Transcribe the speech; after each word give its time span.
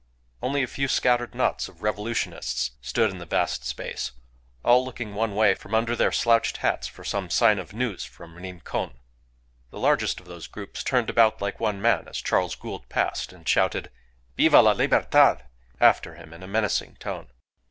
Only 0.41 0.63
a 0.63 0.67
few 0.67 0.87
scattered 0.87 1.35
knots 1.35 1.67
of 1.67 1.83
revolutionists 1.83 2.71
stood 2.81 3.11
in 3.11 3.19
the 3.19 3.27
vast 3.27 3.63
space, 3.63 4.13
all 4.65 4.83
looking 4.83 5.13
one 5.13 5.35
way 5.35 5.53
from 5.53 5.75
under 5.75 5.95
their 5.95 6.11
slouched 6.11 6.57
hats 6.65 6.87
for 6.87 7.03
some 7.03 7.29
sign 7.29 7.59
of 7.59 7.71
news 7.71 8.03
from 8.03 8.33
Rincon. 8.35 8.99
The 9.69 9.77
largest 9.79 10.19
of 10.19 10.25
those 10.25 10.47
groups 10.47 10.83
turned 10.83 11.11
about 11.11 11.39
like 11.39 11.59
one 11.59 11.79
man 11.83 12.07
as 12.07 12.17
Charles 12.17 12.55
Gould 12.55 12.89
passed, 12.89 13.31
and 13.31 13.47
shouted, 13.47 13.91
"Viva 14.35 14.63
la 14.63 14.71
libertad!" 14.71 15.43
after 15.79 16.15
him 16.15 16.33
in 16.33 16.41
a 16.41 16.47
menacing 16.47 16.95
tone. 16.99 17.27